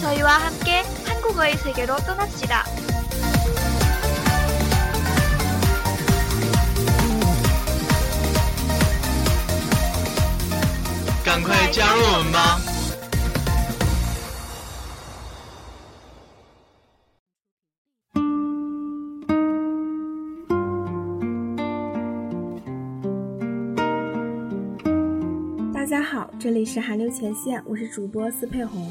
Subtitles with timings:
[0.00, 2.64] 저희와 함께 한국어의 세계로 떠납시다.
[11.22, 12.58] 赶快加入我们吧！
[25.72, 28.90] 大家好，这里是韩流前线，我是主播司佩红。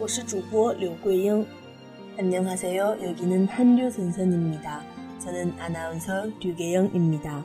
[0.00, 1.46] 我是主播刘桂英。
[2.18, 2.98] 안녕하세요。
[3.02, 4.82] 여기는 한류 선선입니다.
[5.18, 7.44] 저는 아나운서 류계영입니다.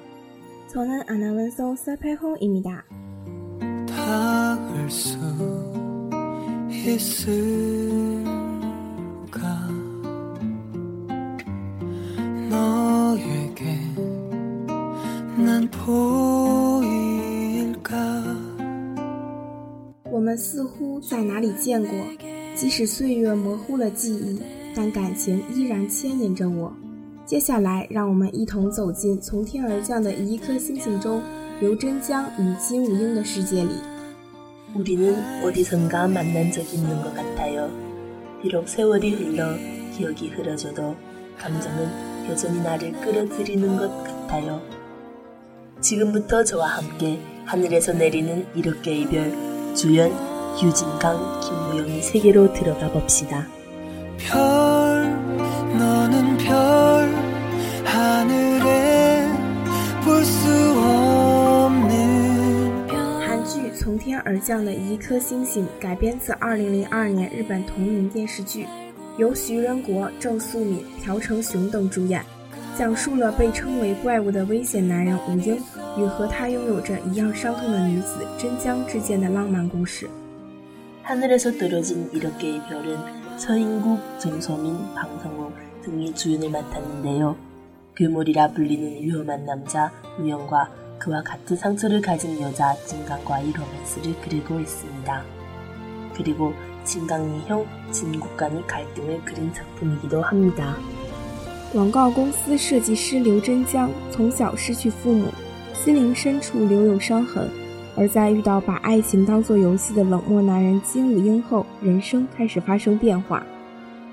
[0.68, 2.86] 저는 아나운서 서패홍입니다.
[3.88, 5.18] 닿을 수
[6.70, 7.42] 있을까
[12.50, 13.78] 너에게
[15.38, 17.12] 난 보일까
[20.10, 21.92] 我们似乎在哪里见过，
[22.56, 24.40] 即使岁月模糊了记忆，
[24.76, 26.72] 但感情依然牵引着我。
[27.26, 31.22] 接下来，让我们一同走进从天而降的一颗星星中，
[31.60, 33.72] 刘真江与金武英的世界里。
[34.76, 37.70] 우리는 어디선가 만난 적이 있는 것 같아요.
[38.42, 39.56] 비록 세월이 흘러
[39.96, 40.96] 기억이 흐려져도
[41.38, 44.62] 감정은 여전히 나를 끌어들이는 것 같아요.
[45.82, 49.34] 지금부터 저와 함께 하늘에서 내리는 이렇게 이별
[49.76, 50.12] 주연
[50.62, 53.48] 유진강 김무영의 세계로 들어가 봅시다.
[54.18, 54.38] 별
[55.78, 57.10] 너는 별
[57.86, 59.28] 하늘에
[60.04, 62.12] 볼 수 없는
[63.20, 68.68] 韩剧《从天而降的一颗星星》改编自2002年日本同名电视剧，
[69.18, 72.24] 由徐仁国、郑素敏、朴成雄等主演，
[72.78, 75.58] 讲述了被称为怪物的危险男人武英
[75.98, 80.08] 与和他拥有着一样伤痛的女子真江之间的浪漫故事。
[81.06, 82.98] 하늘에서 떨어진 이렇게의 별은
[83.38, 85.52] 서인국, 정소민, 방성호
[85.84, 87.36] 등이 주연을 맡았는데요.
[87.96, 95.24] 괴물이라 불리는 위험한 남자 우영과 그와 같은 상처를 가진 여자 진강과의 로맨스를 그리고 있습니다.
[96.14, 96.54] 그리고
[96.84, 100.78] 진강의 형 진국간의 갈등을 그린 작품이기도 합니다.
[101.72, 105.32] 广告公司设计师刘真江从小失去父母，
[105.74, 107.50] 心灵深处留有伤痕，
[107.96, 113.44] 而在遇到把爱情当作游戏的冷漠男人金武英后，人生开始发生变化。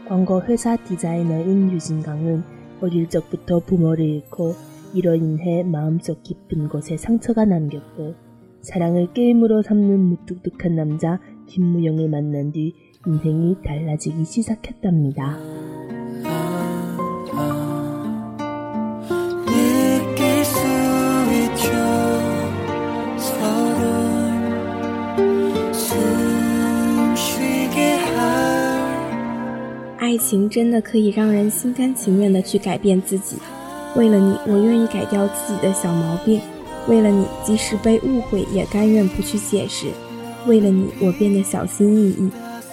[0.06, 2.43] 광고 회사 디자이너인 유진강은
[2.81, 4.55] 어릴 적부터 부모를 잃고
[4.95, 8.15] 이로 인해 마음속 깊은 곳에 상처가 남겼고
[8.62, 12.75] 사랑을 게임으로 삼는 무뚝뚝한 남자 김무영을 만난 뒤
[13.06, 15.62] 인생이 달라지기 시작했답니다.
[30.04, 33.38] 爱情真的可以让人心甘情愿的去改变自己。
[33.96, 36.42] 为了你，我愿意改掉自己的小毛病；
[36.90, 39.88] 为了你，即使被误会，也甘愿不去解释；
[40.46, 42.30] 为了你，我变得小心翼翼。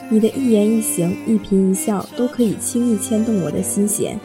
[0.09, 4.19] 你的一言一行、一颦一笑，都可以轻易牵动我的心弦。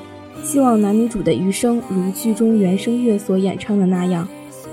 [0.43, 4.27] 希望男女主的余生如剧中原声乐所演唱的那样，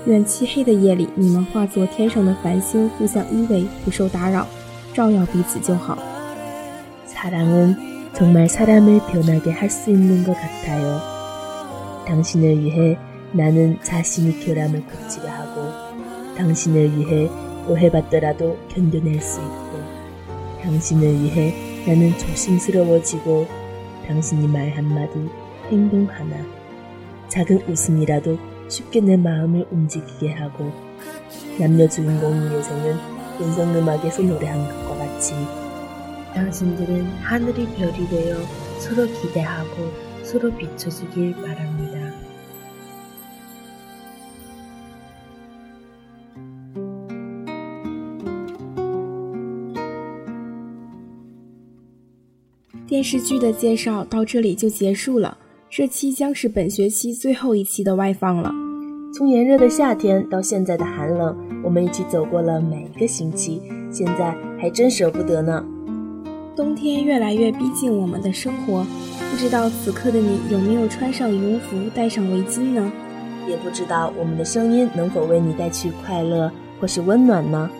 [0.07, 4.47] 愿漆黑的夜里，你们化作天上的繁星，互相依偎，不受打扰，
[4.91, 5.99] 照耀彼此就好。
[7.05, 7.92] 擦亮恩。
[8.15, 11.01] 정말 사람을 변하게 할 수 있는 것 같아요.
[12.05, 12.97] 당신을 위해
[13.31, 15.71] 나는 자신이 결함을 굽지도 하고
[16.37, 17.27] 당신을 위해
[17.67, 19.81] 오해받더라도 견뎌낼 수 있고
[20.61, 21.53] 당신을 위해
[21.87, 23.47] 나는 조심스러워지고
[24.07, 25.27] 당신이 말 한마디
[25.71, 26.35] 행동 하나
[27.29, 28.37] 작은 웃음이라도
[28.69, 30.71] 쉽게 내 마음을 움직이게 하고
[31.59, 32.95] 남녀 주인공인 요새는
[33.41, 35.33] 연성음악에서 노래한 것과 같이
[36.34, 38.36] 당신들은 하늘이 별이 되어
[38.78, 39.92] 서로 기대하고
[40.22, 41.98] 서로 비춰주길 바랍니다.
[52.86, 55.36] “电视剧的介绍到这里就结束了，
[55.68, 58.52] 这期将是本学期最后一期的外放了。
[59.14, 63.60] 从炎热的夏天到现在的寒冷，我们一起走过了每一个星期，
[63.90, 65.64] 现在还真舍不得呢。
[66.56, 68.84] 冬天越来越逼近我们的生活，
[69.30, 72.90] 不知道此刻的你有没有穿上羽绒服、戴上围巾呢？
[73.48, 77.70] 也不知道我们的声音能否为你带去快乐或是温暖呢？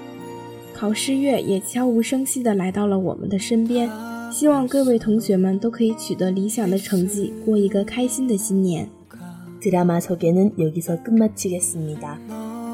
[0.74, 3.90] 考试月也悄无声息地来到了我们的身边，
[4.32, 8.88] 希望各位同学们都可以取得理想的成绩，过一个开心的新年。
[9.60, 12.18] 드라마소개는여기서끝마치겠습니다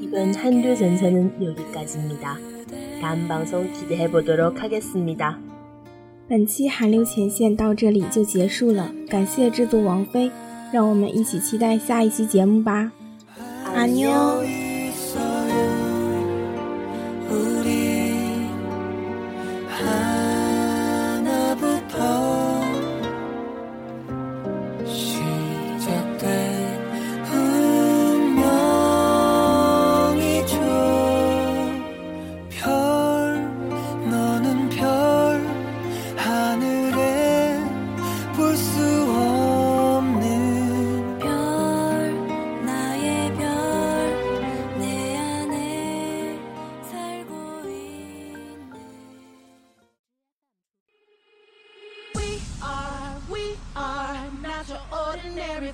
[0.00, 2.38] 이번 한류 전선은 여기까지입니다.
[3.00, 5.38] 다음 방송 기대해 보도록 하겠습니다.
[6.28, 10.30] 本期韩流前线到这里就结束了，感谢制作王菲，
[10.72, 12.92] 让我们一起期待下一期节目吧。
[55.36, 55.72] 안녕。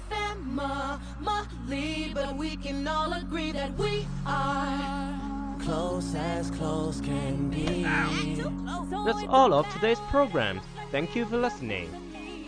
[9.05, 10.61] That's all of today's program.
[10.91, 11.89] Thank you for listening.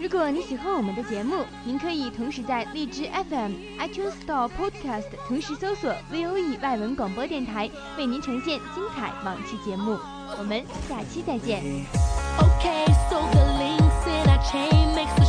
[0.00, 9.98] 如果你喜欢我们的节目，您可以同时在荔枝 FM、iTunes Store、Podcast 同时搜索 VOE 外文广播电台，为您呈现精彩往期节目。
[10.38, 11.62] 我们下期再见。
[12.38, 15.23] Okay, so the links in our chain makes